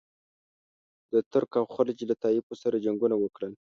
[1.11, 3.53] د ترک او خلج له طایفو سره جنګونه وکړل.